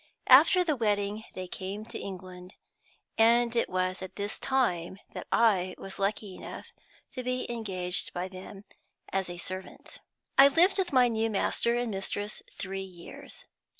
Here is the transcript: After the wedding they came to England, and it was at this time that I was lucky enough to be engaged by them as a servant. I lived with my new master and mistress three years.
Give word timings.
After 0.29 0.63
the 0.63 0.75
wedding 0.75 1.25
they 1.35 1.47
came 1.47 1.85
to 1.85 1.99
England, 1.99 2.55
and 3.19 3.55
it 3.55 3.69
was 3.69 4.01
at 4.01 4.15
this 4.15 4.39
time 4.39 4.97
that 5.13 5.27
I 5.31 5.75
was 5.77 5.99
lucky 5.99 6.33
enough 6.37 6.73
to 7.11 7.21
be 7.23 7.45
engaged 7.51 8.11
by 8.11 8.27
them 8.27 8.63
as 9.13 9.29
a 9.29 9.37
servant. 9.37 9.99
I 10.39 10.47
lived 10.47 10.79
with 10.79 10.91
my 10.91 11.07
new 11.07 11.29
master 11.29 11.75
and 11.75 11.91
mistress 11.91 12.41
three 12.51 12.81
years. 12.81 13.45